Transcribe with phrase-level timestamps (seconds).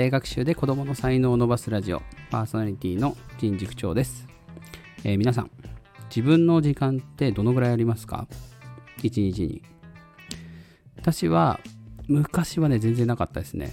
[0.00, 4.26] 庭学習で子供の才能を伸ばすラジオパーソナリティの人塾長です、
[5.04, 5.50] えー皆さん
[6.08, 8.26] 自分の時間ってどのぐらいありますか？
[9.02, 9.62] 一日に。
[10.96, 11.60] 私は
[12.08, 13.72] 昔はね全然なかったですね。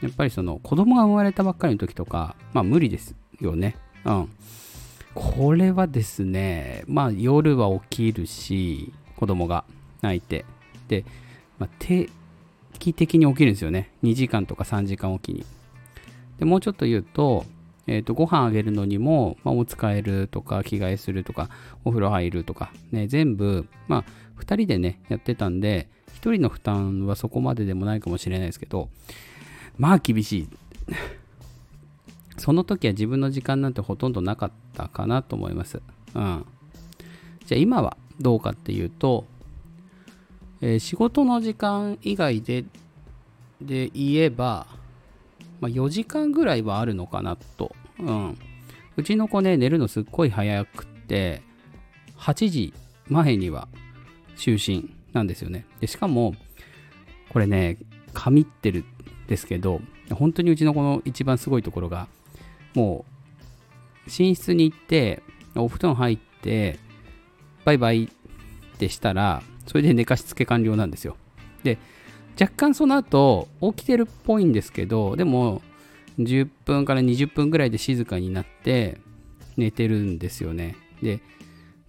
[0.00, 3.76] やっぱりその子供が生まれたばっかりの時とかまあ無理ですよね。
[4.06, 4.28] うん。
[5.14, 9.64] これはですねまあ夜は起きるし子供が
[10.00, 10.46] 泣いて。
[10.88, 11.04] で、
[11.58, 12.08] まあ、定
[12.78, 13.92] 期的に起きるんですよね。
[14.02, 15.44] 2時間とか3時間おきに。
[16.38, 17.44] でもうちょっと言うと,、
[17.86, 21.48] えー、とご飯あげるのにも、まあ、お使えるとか着替えするとか
[21.84, 25.88] お風呂入るとか、ね、全部、まあ、2人でねやってたんで
[26.20, 28.88] 1人の負担はそこまででもないかもしれないですけど
[29.78, 30.48] まあ厳しい
[32.36, 35.80] その時は自分の時間なんてほとんどなかったかなと思います。
[36.14, 36.46] うん。
[37.44, 39.24] じゃあ今はどうかっていうと、
[40.60, 42.64] えー仕事の時間以外で、
[43.60, 44.66] で言えば、
[45.60, 47.74] まあ、4時間ぐらいはあるのかなと。
[47.98, 48.38] うん。
[48.96, 51.42] うちの子ね、寝るのすっごい早くって、
[52.18, 52.74] 8時
[53.08, 53.68] 前には
[54.36, 55.66] 就寝なんですよね。
[55.80, 56.34] で、しかも、
[57.30, 57.78] これね、
[58.12, 58.84] 神ってるん
[59.28, 62.08] ですけど、本当にうちの子の一番すごいところが、
[62.76, 63.16] もう
[64.06, 65.22] 寝室に行って
[65.56, 66.78] お布団入って
[67.64, 68.08] バイバイっ
[68.78, 71.16] てしたらそれで寝かしつけ完了なんですよ
[71.64, 71.78] で
[72.38, 75.62] 若干その後起きてるっぽいんですけどでも
[76.18, 78.98] 10分から20分ぐらいで静かになって
[79.56, 81.20] 寝てるんですよねで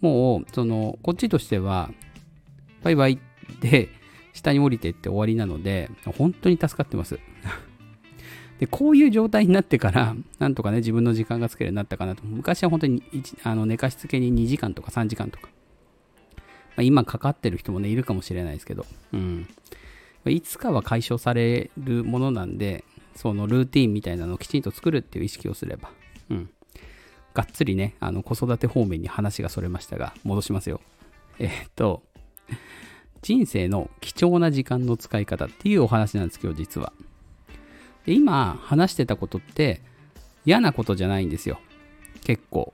[0.00, 1.90] もうそのこっちとしては
[2.82, 3.18] バイバイ
[3.60, 3.88] で
[4.32, 7.18] 下に降りてって終わりなので本当に助かってます
[8.58, 12.22] で、こういう状態になってから、なんとかね、自分の時間がつけるようになったかなと。
[12.24, 13.02] 昔は本当に
[13.42, 15.48] あの寝かしつけに2時間とか3時間とか。
[16.78, 18.86] 今かかってる人もね、いるかもしれないですけど。
[19.12, 19.48] うん。
[20.30, 25.90] いつかは解消されるものなんで、そのルーティンみたいなのをきちんと作るっていう意識をすれば。
[26.30, 26.50] うん。
[27.34, 30.80] がっつりね、あの子育て方面に話がそれましたが、戻しますよ。
[31.38, 32.02] えっと、
[33.22, 36.92] 人生の貴重な時間の使い方っていうお話なんですけど、実は。
[38.06, 39.80] で今話してたことって
[40.44, 41.58] 嫌なことじゃないんですよ
[42.22, 42.72] 結構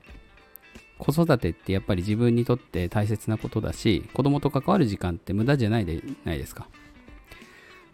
[0.98, 6.68] 子育てってやっぱり自分にとって大切なことだし子供と関わる時間って無駄じゃないでないですか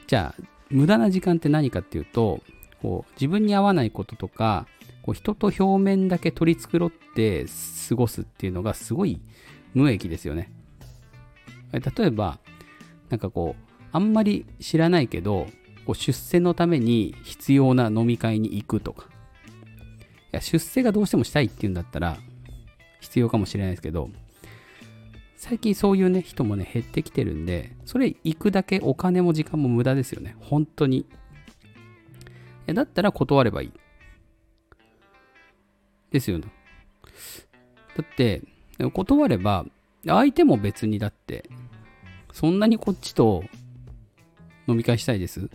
[0.07, 2.41] じゃあ無駄な時間って何かっていうと
[2.83, 4.67] こう自分に合わないこととか
[5.03, 7.47] こう人と表面だけ取り繕って
[7.89, 9.21] 過ごすっていうのがすごい
[9.75, 10.51] 無益ですよね
[11.73, 12.39] 例えば
[13.11, 15.47] なんかこうあんまり知らないけど
[15.87, 19.07] こう出世のために必要な飲み会に行くとか。
[19.07, 19.09] い
[20.33, 22.19] や、出世がどうしてもしたいっていうんだったら
[23.01, 24.11] 必要かもしれないですけど、
[25.37, 30.37] 最近そういうね、人もね、減ってきてるんで、それ行くだけお金も時間も無駄ですよね。
[30.41, 30.99] 本当に。
[30.99, 31.07] い
[32.67, 33.73] やだったら断ればいい。
[36.11, 36.47] ですよね。
[37.97, 38.43] だって、
[38.93, 39.67] 断れば、
[40.07, 41.49] 相手も別にだって、
[42.33, 43.45] そんなにこっちと
[44.67, 45.49] 飲み会したいです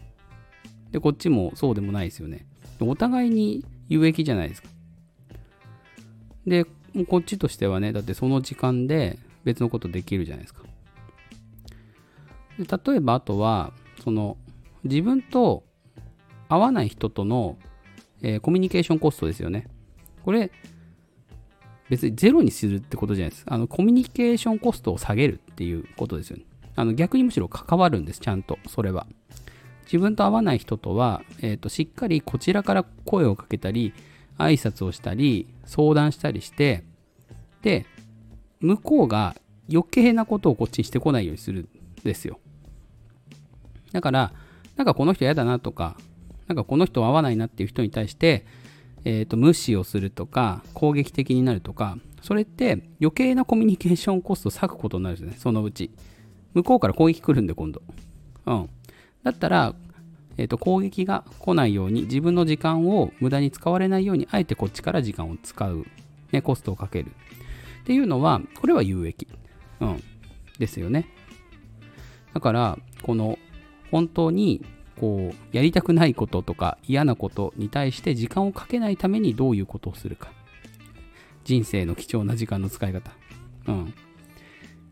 [0.92, 2.46] で、こっちもそうでもないですよね。
[2.80, 4.70] お互いに有益じゃないですか。
[6.46, 6.66] で、
[7.08, 10.64] こっちとしてはね、だってその時間で別のことできるじゃないですか。
[12.60, 14.38] で例えば、あとは、その、
[14.84, 15.64] 自分と
[16.50, 17.58] 合わない人との、
[18.22, 19.68] えーコミュニケーションコストですよね。
[20.24, 20.52] これ、
[21.90, 23.46] 別にゼロにするってことじゃないです。
[23.48, 26.44] あの、コミュニケーションコストを下げるっていうことですよね。
[26.76, 29.08] あの、逆にむしろ関わるんです、ちゃんと、それは。
[29.92, 33.94] 自分と合わない人とは、えー、としっかりこちらから声をかけたり
[34.38, 36.86] 挨拶をしたり相談したりして
[37.62, 37.86] で
[38.62, 39.36] 向こうが
[39.70, 41.70] 余計なことをこっちにしてこないようにするん
[42.04, 42.40] ですよ。
[43.92, 44.34] だから
[44.78, 45.98] なんかこの人嫌だなとか
[46.48, 48.46] なんかこの人合わないなっていう人に対して、
[49.04, 55.92] えー、と無視をするとか攻撃的になるとかそれって余計なコミュニケーションコストを割くことになるんですねそのうち。
[56.54, 57.82] 向こうから攻撃来るんで今度。
[58.46, 58.70] うん。
[59.24, 59.74] だったら、
[60.38, 65.86] えー、と攻撃が来ないように自分の時間を無駄に使われないようにあえてこっちから時間を使う、
[66.32, 67.12] ね、コストをかける。
[67.82, 69.28] っていうのはこれは有益、
[69.80, 70.04] うん、
[70.60, 71.08] ですよね。
[72.34, 73.38] だからこの
[73.90, 74.64] 本当に
[75.00, 80.32] こうやりたくないこととか嫌なことに対して時間をかけないためにどういうことをするか。
[81.44, 83.12] 人生の貴重な時間の使い方。
[83.68, 83.94] うん。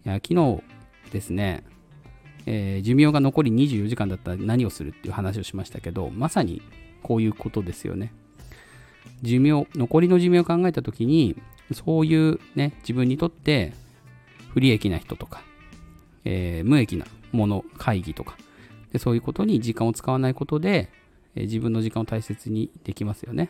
[0.05, 0.63] いや昨日
[1.11, 1.63] ですね
[2.45, 6.61] えー寿命が残り24時間だったら何をするっていう話をしましたけどまさに
[7.03, 8.13] こういうことですよね。
[9.21, 11.35] 寿命残りの寿命を考えた時に
[11.73, 13.73] そういうね自分にとって
[14.53, 15.41] 不利益な人とか、
[16.25, 18.37] えー無益なもの会議とか
[18.91, 20.89] でそういうことに時間を使わないことで、
[21.35, 23.49] えー自分の時間を大切にできますよね。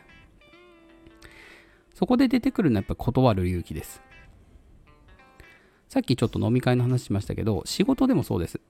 [1.99, 4.01] そこで出てくるのはやっぱ断る勇気です。
[5.89, 8.61] さっきちょっと飲み会の話しましたけど、仕事でもそうです。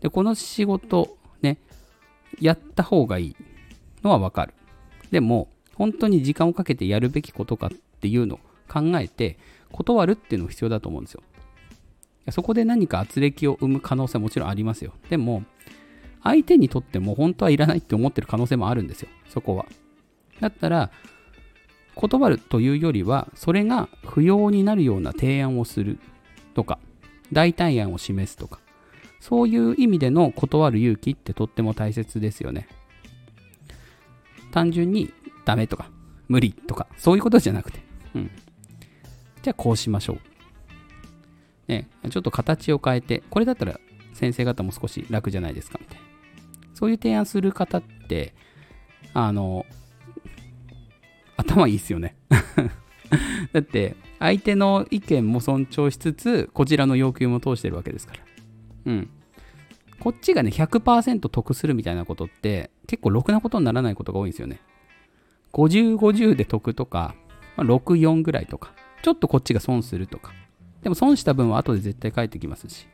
[0.00, 1.58] で、この仕事、ね、
[2.40, 3.36] やった方がいい
[4.02, 4.54] のはわかる。
[5.10, 8.38] でも、本当に時間をかけてやるべきことかっていうのを
[8.68, 9.38] 考えて、
[9.70, 11.22] 断るっていうのが必要だと思うんですよ。
[12.30, 14.92] そこで何か圧力を生む可能性はもちろんありますよ。
[15.10, 15.44] でも、
[16.22, 19.08] 相手にとっても本当はいらないって思ってる可能性もあるんですよ。
[19.28, 19.66] そこは。
[20.40, 20.90] だったら、
[21.94, 25.98] 断るというよりは、それが不要になるような提案をする
[26.54, 26.78] とか、
[27.32, 28.60] 代替案を示すとか、
[29.20, 32.68] そういう意味での断る勇気ってとっても大切ですよね。
[34.50, 35.12] 単純に
[35.44, 35.90] ダメとか、
[36.28, 37.80] 無理とか、そういうことじゃなくて、
[38.14, 38.30] うん。
[39.42, 40.18] じゃあこうしましょう。
[41.68, 43.78] ね、ちょっと形を変えて、これだったら
[44.12, 46.04] 先生方も少し楽じゃないですかみたいな。
[46.74, 48.34] そういう提案する方って、
[49.12, 49.64] あの、
[51.36, 52.16] 頭いいっすよね。
[53.52, 58.20] だって、相手の意見も尊重しつつ、こちらの要求も通してるわけですから。
[58.86, 59.10] うん。
[60.00, 64.60] こっちがね、100%得するみたいなことって、結構ろくなことにならないことが多いんですよね。
[65.54, 67.14] 50、50で得とか、
[67.56, 68.72] まあ、6、4ぐらいとか、
[69.02, 70.32] ちょっとこっちが損するとか。
[70.82, 72.86] でも損した分は後で絶対返ってきますし。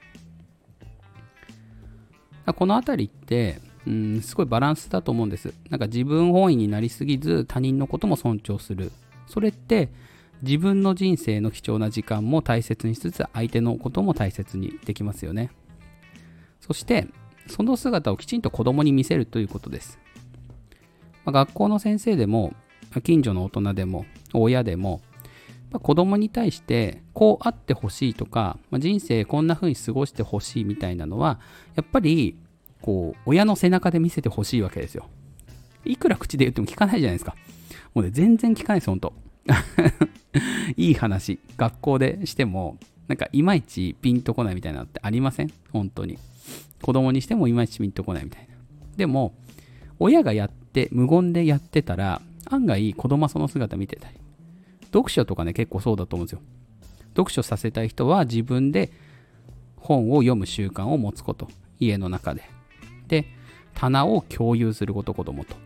[2.54, 5.54] このあたりって、うん、すごいバランスだと思うんです。
[5.70, 8.92] なんか自分本位になりすぎず他人のことも尊重する。
[9.26, 9.88] それって
[10.42, 15.50] 自分の人生の貴重な時間も大切にしつつ相手のことも大切にできますよね。
[16.60, 17.06] そして
[17.46, 19.98] その姿をきちんと子供に見せるということです。
[21.24, 22.54] まあ学校の先生でも
[23.02, 25.00] 近所の大人でも親でも
[25.70, 31.38] まあ子供に対してこうあってほしいとか、まあ人生こんな風に過ごしてほしいみたいなのは
[31.76, 32.36] やっぱり
[32.82, 35.06] こう親の背中で見せてほしいわけですよ。
[35.84, 37.34] いくら口で言っても聞かないじゃないですか。
[37.94, 39.14] もうね、全然聞かないです、ほんと。
[40.76, 42.78] いい話、学校でしても、
[43.08, 45.52] なんかいまいちピンとこないみたいなのってありません？
[45.72, 46.18] 本当に。
[46.82, 48.48] 子供にしてもいまいちピンとこないみたいな。
[48.96, 49.34] でも、
[50.00, 54.16] 親がやって、無言でやってたら、案外子供はその姿見てたり。
[54.86, 56.40] 読書とかね、結構そうだと思うんですよ。
[57.10, 58.90] 読書させたい人は自分で
[59.76, 61.48] 本を読む習慣を持つこと。
[61.78, 62.42] 家の中で。
[63.08, 63.26] で、
[63.74, 65.56] 棚を共有すること、子供と。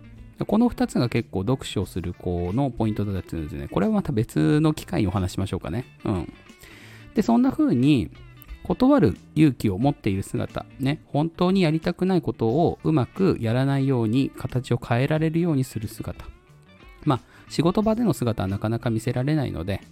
[0.47, 3.69] この2つが結構読書をする子のポイントだったんですね。
[3.69, 5.85] これはまた別の機会にお話しましょうかね。
[6.05, 6.33] うん。
[7.15, 8.11] で、そんな風に
[8.65, 16.25] 断る勇気を持っている姿、ね、本当にやりたくないことをうまくやらないように形を変えられるようにする姿。
[17.05, 17.21] まあ、
[17.51, 19.83] 仕事場での姿はなかなか見せられないので、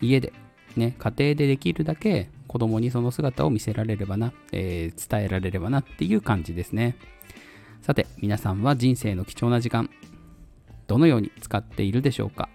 [0.00, 0.32] 家で、
[0.76, 6.96] ね、家庭でできるだけ子供にその姿を見せられればな、えー伝えられればなっていう感じですね。
[7.82, 9.88] さて、皆さんは人生の貴重な時間、
[10.88, 12.48] どのように使っているでしょうか？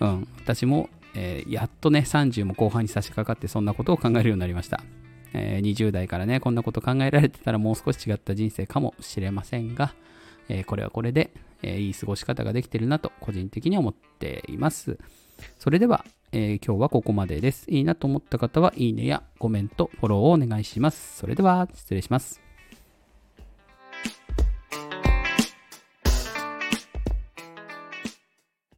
[0.00, 4.82] うん、私も、えーやっとね、30も後半に差し掛かってそんなことを考えるようになりました。
[5.32, 9.94] えー20代からね、こんなこと考えられてたらもう少し違った人生かもしれませんが、
[10.48, 11.30] えーこれはこれで、
[11.62, 14.98] えいい過ごし方ができてるなと個人的に思っています。
[15.58, 17.70] それでは、え今日はここまでです。
[17.70, 21.18] いいなと思った方は、いいねやコメント、フォローをお願いします。
[21.18, 22.49] それでは、失礼します。